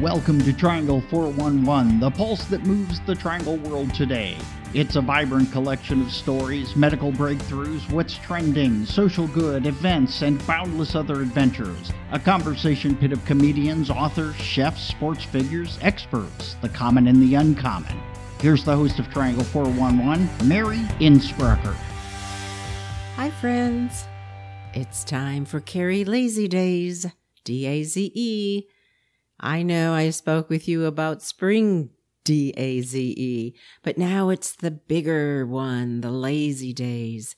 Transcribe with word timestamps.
Welcome 0.00 0.40
to 0.42 0.52
Triangle 0.52 1.00
411, 1.10 1.98
the 1.98 2.12
pulse 2.12 2.44
that 2.44 2.64
moves 2.64 3.00
the 3.00 3.16
Triangle 3.16 3.56
world 3.56 3.92
today. 3.92 4.36
It's 4.72 4.94
a 4.94 5.00
vibrant 5.00 5.50
collection 5.50 6.00
of 6.00 6.12
stories, 6.12 6.76
medical 6.76 7.10
breakthroughs, 7.10 7.90
what's 7.90 8.16
trending, 8.16 8.86
social 8.86 9.26
good, 9.26 9.66
events, 9.66 10.22
and 10.22 10.46
boundless 10.46 10.94
other 10.94 11.20
adventures. 11.20 11.90
A 12.12 12.20
conversation 12.20 12.94
pit 12.94 13.10
of 13.10 13.24
comedians, 13.24 13.90
authors, 13.90 14.36
chefs, 14.36 14.82
sports 14.82 15.24
figures, 15.24 15.80
experts, 15.82 16.54
the 16.62 16.68
common 16.68 17.08
and 17.08 17.20
the 17.20 17.34
uncommon. 17.34 18.00
Here's 18.40 18.62
the 18.62 18.76
host 18.76 19.00
of 19.00 19.10
Triangle 19.10 19.42
411, 19.42 20.46
Mary 20.46 20.78
Insprucker. 21.00 21.74
Hi, 23.16 23.30
friends. 23.30 24.06
It's 24.74 25.02
time 25.02 25.44
for 25.44 25.58
Cary 25.58 26.04
Lazy 26.04 26.46
Daze, 26.46 27.06
D 27.42 27.66
A 27.66 27.82
Z 27.82 28.12
E. 28.14 28.68
I 29.40 29.62
know 29.62 29.94
I 29.94 30.10
spoke 30.10 30.48
with 30.48 30.66
you 30.66 30.84
about 30.84 31.22
spring, 31.22 31.90
D 32.24 32.52
A 32.56 32.80
Z 32.80 33.14
E, 33.16 33.54
but 33.82 33.96
now 33.96 34.28
it's 34.30 34.52
the 34.52 34.70
bigger 34.70 35.46
one, 35.46 36.00
the 36.00 36.10
lazy 36.10 36.72
days. 36.72 37.36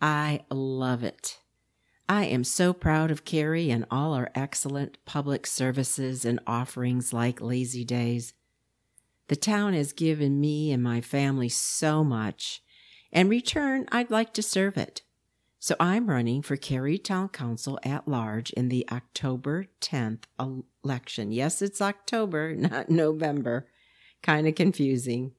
I 0.00 0.40
love 0.50 1.02
it. 1.02 1.38
I 2.08 2.24
am 2.24 2.44
so 2.44 2.72
proud 2.72 3.10
of 3.10 3.24
Cary 3.24 3.70
and 3.70 3.84
all 3.90 4.14
our 4.14 4.30
excellent 4.34 4.96
public 5.04 5.46
services 5.46 6.24
and 6.24 6.40
offerings 6.46 7.12
like 7.12 7.40
Lazy 7.40 7.84
Daze. 7.84 8.32
The 9.28 9.36
town 9.36 9.74
has 9.74 9.92
given 9.92 10.40
me 10.40 10.72
and 10.72 10.82
my 10.82 11.00
family 11.00 11.50
so 11.50 12.02
much. 12.02 12.62
In 13.12 13.28
return, 13.28 13.86
I'd 13.92 14.10
like 14.10 14.32
to 14.34 14.42
serve 14.42 14.76
it. 14.76 15.02
So 15.60 15.74
I'm 15.80 16.08
running 16.08 16.42
for 16.42 16.56
Cary 16.56 16.98
Town 16.98 17.28
Council 17.30 17.80
at 17.82 18.06
large 18.06 18.50
in 18.50 18.68
the 18.68 18.86
October 18.92 19.66
10th 19.80 20.24
election. 20.38 21.32
Yes, 21.32 21.60
it's 21.60 21.82
October, 21.82 22.54
not 22.56 22.88
November. 22.88 23.66
Kind 24.22 24.46
of 24.46 24.54
confusing. 24.54 25.32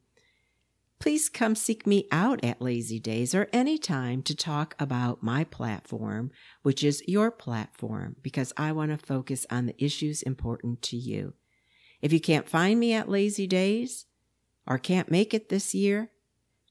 Please 1.00 1.30
come 1.30 1.56
seek 1.56 1.88
me 1.88 2.06
out 2.12 2.44
at 2.44 2.62
Lazy 2.62 3.00
Daze 3.00 3.34
or 3.34 3.48
any 3.54 3.78
time 3.78 4.22
to 4.24 4.36
talk 4.36 4.76
about 4.78 5.24
my 5.24 5.46
platform, 5.46 6.32
which 6.62 6.84
is 6.84 7.02
your 7.08 7.32
platform, 7.32 8.18
because 8.22 8.52
I 8.58 8.74
want 8.74 8.92
to 8.92 9.06
focus 9.06 9.46
on 9.50 9.66
the 9.66 9.84
issues 9.84 10.22
important 10.22 10.82
to 10.84 10.98
you. 10.98 11.36
If 12.02 12.12
you 12.12 12.20
can't 12.20 12.50
find 12.50 12.78
me 12.78 12.94
at 12.94 13.08
Lazy 13.08 13.48
Daze 13.48 14.08
or 14.68 14.78
can't 14.78 15.10
make 15.10 15.34
it 15.34 15.48
this 15.48 15.74
year, 15.74 16.12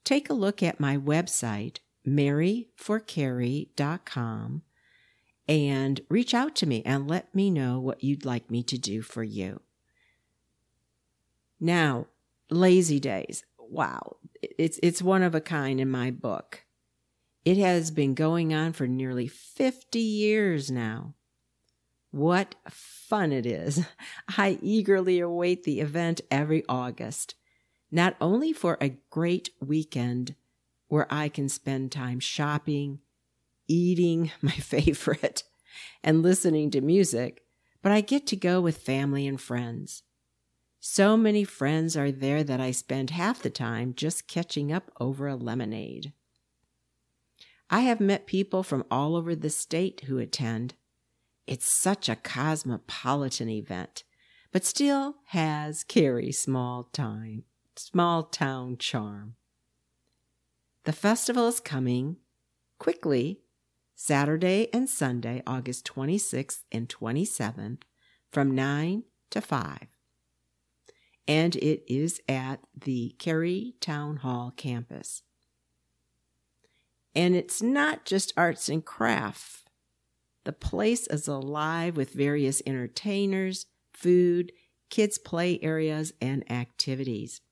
take 0.05 0.29
a 0.29 0.35
look 0.35 0.63
at 0.63 0.79
my 0.79 0.99
website, 0.99 1.79
maryforcary.com 2.17 4.63
and 5.49 6.01
reach 6.09 6.35
out 6.35 6.55
to 6.57 6.67
me 6.67 6.83
and 6.85 7.09
let 7.09 7.35
me 7.35 7.51
know 7.51 7.81
what 7.81 8.05
you'd 8.05 8.25
like 8.25 8.51
me 8.51 8.63
to 8.65 8.77
do 8.77 9.03
for 9.03 9.23
you. 9.23 9.61
Now, 11.59 12.07
lazy 12.51 13.01
days. 13.01 13.45
Wow. 13.59 14.17
It's, 14.43 14.79
it's 14.83 15.03
one 15.03 15.23
of 15.23 15.35
a 15.35 15.41
kind 15.41 15.81
in 15.81 15.91
my 15.91 16.11
book. 16.11 16.65
It 17.45 17.57
has 17.57 17.91
been 17.91 18.15
going 18.15 18.53
on 18.53 18.73
for 18.73 18.87
nearly 18.87 19.27
50 19.27 19.99
years 19.99 20.71
now. 20.71 21.15
What 22.11 22.55
fun 22.69 23.33
it 23.33 23.47
is. 23.47 23.85
I 24.37 24.59
eagerly 24.63 25.19
await 25.19 25.65
the 25.65 25.81
event 25.81 26.21
every 26.31 26.65
August, 26.69 27.35
not 27.91 28.17
only 28.21 28.53
for 28.53 28.77
a 28.81 28.97
great 29.11 29.51
weekend 29.61 30.35
where 30.89 31.07
I 31.11 31.29
can 31.29 31.49
spend 31.49 31.93
time 31.93 32.21
shopping, 32.21 33.01
eating 33.67 34.33
my 34.43 34.53
favorite, 34.53 35.45
and 36.03 36.23
listening 36.23 36.71
to 36.73 36.81
music, 36.81 37.43
but 37.83 37.93
I 37.93 38.01
get 38.01 38.27
to 38.29 38.37
go 38.37 38.61
with 38.61 38.79
family 38.79 39.27
and 39.27 39.41
friends. 39.41 40.03
So 40.81 41.17
many 41.17 41.45
friends 41.45 41.97
are 41.97 42.13
there 42.13 42.45
that 42.45 42.61
I 42.61 42.71
spend 42.71 43.11
half 43.11 43.43
the 43.43 43.51
time 43.51 43.95
just 43.95 44.29
catching 44.29 44.73
up 44.73 44.91
over 45.01 45.27
a 45.27 45.37
lemonade. 45.37 46.13
I 47.71 47.81
have 47.81 48.01
met 48.01 48.27
people 48.27 48.63
from 48.63 48.85
all 48.91 49.15
over 49.15 49.35
the 49.35 49.51
state 49.51 50.05
who 50.07 50.19
attend. 50.19 50.75
It's 51.47 51.81
such 51.81 52.09
a 52.09 52.17
cosmopolitan 52.17 53.49
event, 53.49 54.05
but 54.53 54.65
still 54.65 55.17
has 55.27 55.85
Cary 55.85 56.33
small 56.33 56.85
time, 56.85 57.45
small 57.77 58.23
town 58.23 58.79
charm. 58.79 59.35
The 60.89 60.95
festival 60.95 61.49
is 61.49 61.61
coming 61.61 62.17
quickly 62.79 63.43
Saturday 63.95 64.69
and 64.73 64.89
Sunday, 64.89 65.43
August 65.47 65.87
26th 65.87 66.61
and 66.73 66.89
27th, 66.89 67.83
from 68.33 68.55
9 68.55 69.03
to 69.29 69.41
5. 69.43 69.79
And 71.27 71.57
it 71.57 71.83
is 71.93 72.23
at 72.27 72.61
the 72.75 73.15
Cary 73.19 73.75
Town 73.83 74.17
Hall 74.17 74.51
campus. 74.57 75.25
And 77.15 77.37
it's 77.37 77.61
not 77.61 78.07
just 78.07 78.33
arts 78.35 78.71
and 78.71 78.83
crafts. 78.83 79.65
The 80.45 80.55
place 80.55 81.07
is 81.09 81.29
alive 81.29 81.99
with 81.99 82.15
various 82.15 82.63
entertainers, 82.65 83.67
food, 83.93 84.53
kids' 84.89 85.19
play 85.19 85.61
areas, 85.61 86.15
and 86.23 86.51
activities. 86.51 87.43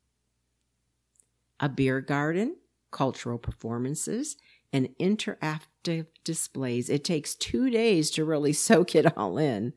A 1.61 1.69
beer 1.69 2.01
garden, 2.01 2.57
cultural 2.91 3.39
performances, 3.39 4.37
and 4.73 4.89
interactive 5.01 6.07
displays. 6.25 6.91
It 6.91 7.05
takes 7.05 7.35
two 7.35 7.71
days 7.71 8.11
to 8.13 8.25
really 8.25 8.53
soak 8.55 8.95
it 8.95 9.17
all 9.17 9.39
in. 9.39 9.73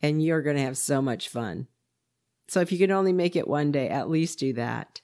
And 0.00 0.22
you're 0.22 0.42
going 0.42 0.56
to 0.56 0.62
have 0.62 0.78
so 0.78 1.02
much 1.02 1.28
fun. 1.28 1.66
So 2.48 2.60
if 2.60 2.72
you 2.72 2.78
can 2.78 2.90
only 2.90 3.12
make 3.12 3.36
it 3.36 3.48
one 3.48 3.72
day, 3.72 3.88
at 3.88 4.08
least 4.08 4.38
do 4.38 4.52
that. 4.54 5.00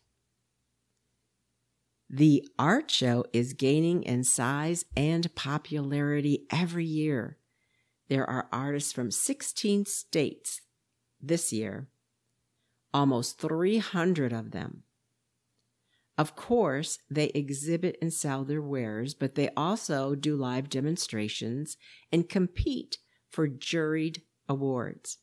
The 2.08 2.48
art 2.58 2.90
show 2.90 3.24
is 3.32 3.54
gaining 3.54 4.02
in 4.04 4.24
size 4.24 4.84
and 4.96 5.34
popularity 5.34 6.46
every 6.50 6.84
year. 6.84 7.38
There 8.08 8.28
are 8.28 8.48
artists 8.52 8.92
from 8.92 9.10
16 9.10 9.86
states 9.86 10.60
this 11.20 11.52
year, 11.52 11.88
almost 12.92 13.38
300 13.38 14.32
of 14.32 14.52
them. 14.52 14.84
Of 16.16 16.36
course, 16.36 16.98
they 17.10 17.26
exhibit 17.30 17.98
and 18.00 18.12
sell 18.12 18.44
their 18.44 18.62
wares, 18.62 19.14
but 19.14 19.34
they 19.34 19.50
also 19.56 20.14
do 20.14 20.36
live 20.36 20.68
demonstrations 20.68 21.76
and 22.12 22.28
compete 22.28 22.98
for 23.30 23.48
juried 23.48 24.22
awards. 24.48 25.18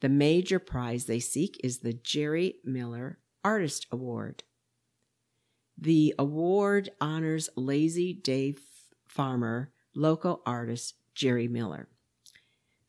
The 0.00 0.08
major 0.08 0.58
prize 0.58 1.04
they 1.04 1.20
seek 1.20 1.60
is 1.62 1.78
the 1.78 1.92
Jerry 1.92 2.56
Miller 2.64 3.18
Artist 3.44 3.86
Award. 3.90 4.42
The 5.76 6.14
award 6.18 6.90
honors 7.00 7.50
Lazy 7.56 8.14
Day 8.14 8.54
farmer, 9.06 9.70
local 9.94 10.40
artist 10.46 10.94
Jerry 11.14 11.48
Miller. 11.48 11.88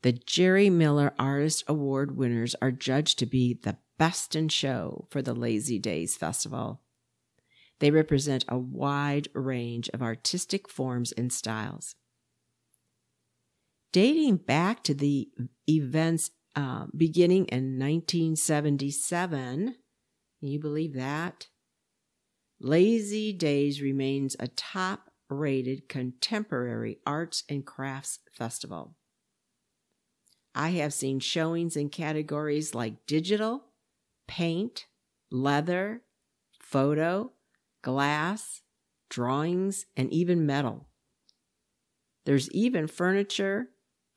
The 0.02 0.12
Jerry 0.12 0.70
Miller 0.70 1.12
Artist 1.18 1.64
Award 1.68 2.16
winners 2.16 2.54
are 2.62 2.70
judged 2.70 3.18
to 3.18 3.26
be 3.26 3.54
the 3.54 3.76
best 3.98 4.34
in 4.34 4.48
show 4.48 5.06
for 5.10 5.20
the 5.20 5.34
Lazy 5.34 5.78
Daze 5.78 6.16
Festival. 6.16 6.80
They 7.78 7.90
represent 7.90 8.44
a 8.48 8.58
wide 8.58 9.28
range 9.34 9.88
of 9.90 10.02
artistic 10.02 10.68
forms 10.68 11.12
and 11.12 11.32
styles. 11.32 11.94
Dating 13.92 14.36
back 14.36 14.82
to 14.84 14.94
the 14.94 15.28
events 15.68 16.30
uh, 16.54 16.86
beginning 16.96 17.46
in 17.46 17.78
1977, 17.78 19.76
can 20.40 20.48
you 20.48 20.58
believe 20.58 20.94
that? 20.94 21.48
Lazy 22.60 23.32
Daze 23.32 23.82
remains 23.82 24.36
a 24.40 24.48
top 24.48 25.10
rated 25.28 25.88
contemporary 25.88 26.98
arts 27.06 27.44
and 27.48 27.66
crafts 27.66 28.20
festival. 28.32 28.94
I 30.54 30.70
have 30.70 30.94
seen 30.94 31.20
showings 31.20 31.76
in 31.76 31.90
categories 31.90 32.74
like 32.74 33.06
digital, 33.06 33.64
paint, 34.26 34.86
leather, 35.30 36.02
photo, 36.58 37.32
glass, 37.86 38.62
drawings, 39.08 39.86
and 39.96 40.12
even 40.12 40.44
metal. 40.44 40.88
There's 42.24 42.50
even 42.50 42.88
furniture, 42.88 43.68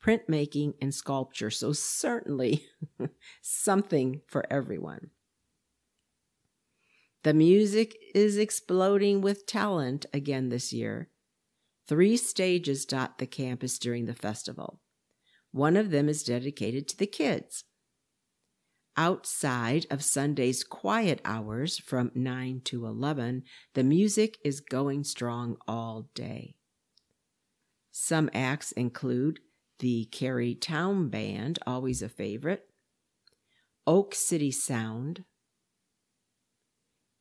printmaking, 0.04 0.74
and 0.82 0.92
sculpture, 0.92 1.50
so 1.50 1.72
certainly 1.72 2.66
something 3.42 4.22
for 4.26 4.44
everyone. 4.50 5.10
The 7.22 7.32
music 7.32 7.96
is 8.12 8.38
exploding 8.38 9.20
with 9.20 9.46
talent 9.46 10.04
again 10.12 10.48
this 10.48 10.72
year. 10.72 11.08
Three 11.86 12.16
stages 12.16 12.84
dot 12.84 13.18
the 13.18 13.26
campus 13.28 13.78
during 13.78 14.06
the 14.06 14.14
festival. 14.14 14.80
One 15.52 15.76
of 15.76 15.92
them 15.92 16.08
is 16.08 16.24
dedicated 16.24 16.88
to 16.88 16.96
the 16.96 17.06
kids 17.06 17.62
outside 18.96 19.86
of 19.90 20.02
Sunday's 20.02 20.64
quiet 20.64 21.20
hours 21.24 21.78
from 21.78 22.10
9 22.14 22.62
to 22.64 22.86
11, 22.86 23.44
the 23.74 23.84
music 23.84 24.38
is 24.44 24.60
going 24.60 25.04
strong 25.04 25.56
all 25.66 26.08
day. 26.14 26.56
Some 27.90 28.30
acts 28.32 28.72
include 28.72 29.40
the 29.78 30.06
Cary 30.06 30.54
Town 30.54 31.08
Band, 31.08 31.58
always 31.66 32.02
a 32.02 32.08
favorite, 32.08 32.68
Oak 33.86 34.14
City 34.14 34.50
Sound, 34.50 35.24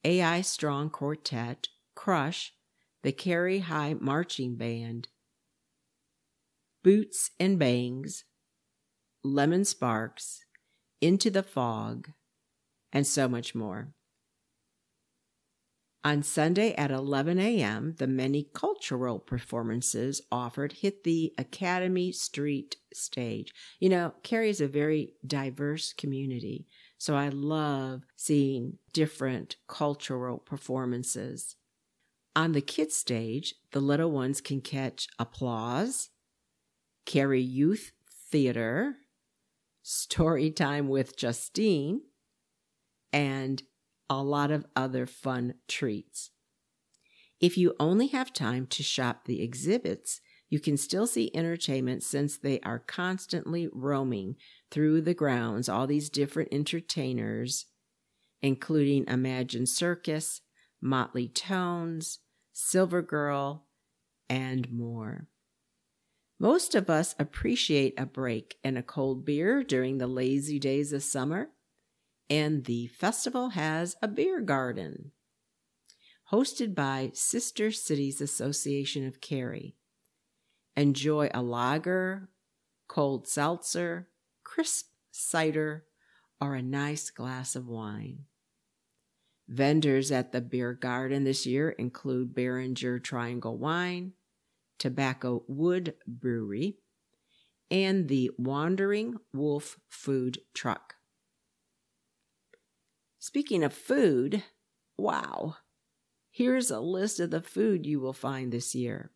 Al 0.06 0.44
Strong 0.44 0.92
Quartet, 0.92 1.68
Crush, 1.96 2.54
the 3.02 3.12
Cary 3.12 3.60
High 3.60 3.96
Marching 4.00 4.56
Band, 4.56 5.08
Boots 6.84 7.32
and 7.40 7.60
Bangs, 7.60 8.26
Lemon 9.24 9.66
Sparks, 9.66 10.46
Into 11.02 11.30
the 11.30 11.44
Fog, 11.44 12.12
and 12.92 13.08
so 13.08 13.28
much 13.28 13.56
more. 13.56 13.94
On 16.04 16.24
Sunday 16.24 16.74
at 16.76 16.92
11 16.92 17.40
a.m., 17.40 17.96
the 17.98 18.08
many 18.08 18.48
cultural 18.54 19.20
performances 19.20 20.22
offered 20.32 20.74
hit 20.74 21.04
the 21.04 21.34
Academy 21.38 22.14
Street 22.14 22.78
stage. 22.94 23.54
You 23.80 23.90
know, 23.90 24.14
Cary 24.24 24.50
is 24.50 24.62
a 24.62 24.68
very 24.68 25.14
diverse 25.28 25.92
community, 25.92 26.68
so 26.98 27.16
I 27.16 27.28
love 27.28 28.04
seeing 28.16 28.78
different 28.94 29.58
cultural 29.68 30.38
performances. 30.38 31.58
On 32.34 32.54
the 32.54 32.62
kids' 32.62 32.96
stage, 32.96 33.56
the 33.72 33.82
little 33.82 34.12
ones 34.12 34.40
can 34.40 34.62
catch 34.62 35.10
applause, 35.20 36.10
Cary 37.06 37.42
Youth 37.42 37.92
Theater, 38.32 38.96
Story 39.82 40.52
Time 40.52 40.88
with 40.88 41.18
Justine, 41.18 42.02
and 43.12 43.64
a 44.10 44.22
lot 44.22 44.52
of 44.52 44.66
other 44.76 45.06
fun 45.06 45.56
treats. 45.68 46.32
If 47.40 47.58
you 47.58 47.76
only 47.80 48.08
have 48.08 48.34
time 48.34 48.68
to 48.68 48.84
shop 48.84 49.26
the 49.26 49.42
exhibits, 49.42 50.20
you 50.50 50.60
can 50.60 50.78
still 50.78 51.08
see 51.08 51.32
entertainment 51.34 52.04
since 52.04 52.38
they 52.38 52.60
are 52.62 52.80
constantly 52.80 53.70
roaming 53.72 54.36
through 54.72 55.02
the 55.02 55.14
grounds, 55.14 55.70
all 55.70 55.88
these 55.88 56.10
different 56.10 56.50
entertainers, 56.52 57.68
including 58.42 59.06
Imagine 59.08 59.66
Circus, 59.66 60.42
Motley 60.82 61.28
Tones, 61.28 62.20
Silver 62.52 63.02
Girl, 63.02 63.68
and 64.30 64.72
more. 64.72 65.28
Most 66.40 66.74
of 66.74 66.90
us 66.90 67.16
appreciate 67.20 68.00
a 68.00 68.06
break 68.06 68.56
and 68.64 68.78
a 68.78 68.84
cold 68.84 69.26
beer 69.26 69.64
during 69.64 69.98
the 69.98 70.08
lazy 70.08 70.58
days 70.58 70.94
of 70.94 71.04
summer 71.04 71.50
and 72.30 72.66
the 72.66 72.88
festival 72.88 73.50
has 73.50 73.96
a 74.02 74.08
beer 74.08 74.40
garden 74.40 75.12
hosted 76.32 76.76
by 76.76 77.10
Sister 77.14 77.72
Cities 77.72 78.22
Association 78.22 79.08
of 79.08 79.20
Cary. 79.20 79.76
Enjoy 80.76 81.30
a 81.34 81.42
lager, 81.42 82.30
cold 82.88 83.28
seltzer, 83.28 84.10
crisp 84.44 84.90
cider, 85.12 85.86
or 86.40 86.54
a 86.54 86.62
nice 86.62 87.10
glass 87.10 87.56
of 87.56 87.68
wine. 87.68 88.26
Vendors 89.48 90.12
at 90.12 90.32
the 90.32 90.42
beer 90.42 90.74
garden 90.74 91.24
this 91.24 91.48
year 91.48 91.72
include 91.72 92.36
Beringer 92.36 93.00
Triangle 93.00 93.58
Wine, 93.58 94.14
Tobacco 94.80 95.44
Wood 95.48 95.94
Brewery, 96.08 96.78
and 97.70 98.08
the 98.08 98.32
Wandering 98.38 99.18
Wolf 99.34 99.78
Food 99.88 100.40
Truck. 100.54 100.96
Speaking 103.20 103.64
of 103.64 103.74
food, 103.74 104.44
wow, 104.98 105.58
here's 106.32 106.72
a 106.72 106.80
list 106.80 107.20
of 107.20 107.32
the 107.32 107.42
food 107.42 107.86
you 107.86 108.00
will 108.00 108.14
find 108.14 108.52
this 108.52 108.74
year. 108.74 109.12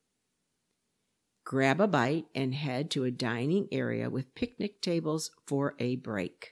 Grab 1.45 1.81
a 1.81 1.87
bite 1.87 2.25
and 2.35 2.53
head 2.53 2.91
to 2.91 3.03
a 3.03 3.11
dining 3.11 3.67
area 3.71 4.09
with 4.09 4.35
picnic 4.35 4.81
tables 4.81 5.31
for 5.45 5.75
a 5.79 5.95
break. 5.97 6.51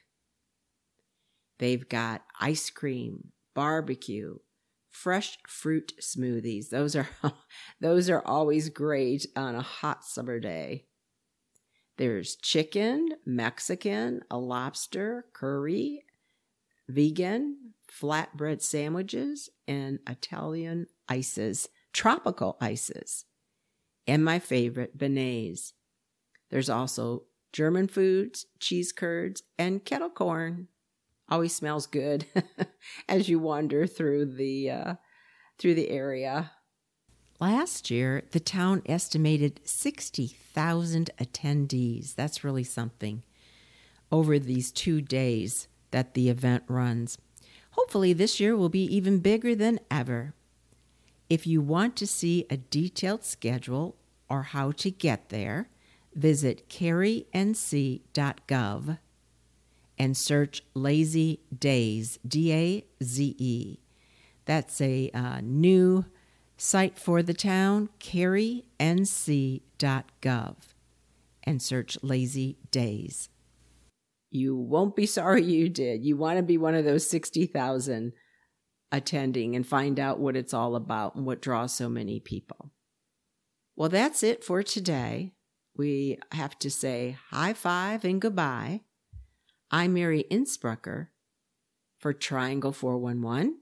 They've 1.59 1.87
got 1.87 2.23
ice 2.39 2.69
cream, 2.69 3.31
barbecue, 3.53 4.37
fresh 4.91 5.37
fruit 5.47 5.93
smoothies. 5.99 6.69
Those 6.69 6.95
are 6.95 7.07
those 7.81 8.09
are 8.09 8.21
always 8.25 8.69
great 8.69 9.25
on 9.35 9.55
a 9.55 9.61
hot 9.61 10.03
summer 10.03 10.39
day. 10.39 10.85
There's 11.97 12.35
chicken, 12.35 13.09
Mexican, 13.25 14.21
a 14.29 14.37
lobster, 14.37 15.25
curry, 15.33 16.03
vegan, 16.87 17.73
flatbread 17.91 18.61
sandwiches, 18.61 19.49
and 19.67 19.99
Italian 20.07 20.87
ices, 21.07 21.69
tropical 21.93 22.57
ices, 22.61 23.25
and 24.07 24.23
my 24.23 24.39
favorite, 24.39 24.97
beignets. 24.97 25.73
There's 26.49 26.69
also 26.69 27.23
German 27.53 27.87
foods, 27.87 28.45
cheese 28.59 28.91
curds, 28.91 29.43
and 29.57 29.83
kettle 29.83 30.09
corn. 30.09 30.67
Always 31.31 31.55
smells 31.55 31.87
good 31.87 32.25
as 33.09 33.29
you 33.29 33.39
wander 33.39 33.87
through 33.87 34.25
the 34.25 34.69
uh, 34.69 34.95
through 35.57 35.75
the 35.75 35.89
area. 35.89 36.51
Last 37.39 37.89
year, 37.89 38.23
the 38.31 38.39
town 38.39 38.83
estimated 38.85 39.61
60,000 39.63 41.09
attendees. 41.17 42.13
That's 42.13 42.43
really 42.43 42.65
something 42.65 43.23
over 44.11 44.37
these 44.37 44.71
two 44.71 45.01
days 45.01 45.67
that 45.89 46.13
the 46.13 46.29
event 46.29 46.63
runs. 46.67 47.17
Hopefully, 47.71 48.13
this 48.13 48.39
year 48.39 48.55
will 48.55 48.69
be 48.69 48.83
even 48.95 49.19
bigger 49.19 49.55
than 49.55 49.79
ever. 49.89 50.35
If 51.29 51.47
you 51.47 51.61
want 51.61 51.95
to 51.95 52.05
see 52.05 52.45
a 52.49 52.57
detailed 52.57 53.23
schedule 53.23 53.95
or 54.29 54.43
how 54.43 54.71
to 54.73 54.91
get 54.91 55.29
there, 55.29 55.69
visit 56.13 56.67
carync.gov 56.69 57.29
and 60.01 60.17
search 60.17 60.63
Lazy 60.73 61.39
Daze, 61.55 62.17
D 62.27 62.51
A 62.51 62.83
Z 63.03 63.35
E. 63.37 63.77
That's 64.45 64.81
a 64.81 65.11
uh, 65.13 65.41
new 65.43 66.05
site 66.57 66.97
for 66.97 67.21
the 67.21 67.35
town, 67.35 67.89
carync.gov, 67.99 68.95
and 71.43 71.61
search 71.61 71.99
Lazy 72.01 72.57
Daze. 72.71 73.29
You 74.31 74.55
won't 74.55 74.95
be 74.95 75.05
sorry 75.05 75.43
you 75.43 75.69
did. 75.69 76.03
You 76.03 76.17
want 76.17 76.37
to 76.37 76.43
be 76.43 76.57
one 76.57 76.73
of 76.73 76.83
those 76.83 77.07
60,000 77.07 78.13
attending 78.91 79.55
and 79.55 79.67
find 79.67 79.99
out 79.99 80.19
what 80.19 80.35
it's 80.35 80.55
all 80.55 80.75
about 80.75 81.13
and 81.13 81.27
what 81.27 81.43
draws 81.43 81.75
so 81.75 81.87
many 81.87 82.19
people. 82.19 82.71
Well, 83.75 83.89
that's 83.89 84.23
it 84.23 84.43
for 84.43 84.63
today. 84.63 85.33
We 85.77 86.17
have 86.31 86.57
to 86.57 86.71
say 86.71 87.17
high 87.29 87.53
five 87.53 88.03
and 88.03 88.19
goodbye. 88.19 88.81
I'm 89.73 89.93
Mary 89.93 90.25
Insprucker 90.29 91.07
for 91.97 92.11
Triangle 92.11 92.73
411 92.73 93.57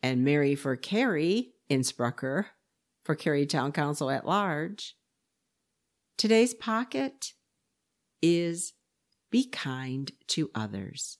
and 0.00 0.24
Mary 0.24 0.54
for 0.54 0.76
Cary 0.76 1.54
Insprucker 1.68 2.46
for 3.04 3.16
Cary 3.16 3.44
Town 3.44 3.72
Council 3.72 4.08
at 4.08 4.24
Large. 4.24 4.94
Today's 6.16 6.54
pocket 6.54 7.32
is 8.22 8.74
be 9.32 9.44
kind 9.48 10.12
to 10.28 10.48
others. 10.54 11.18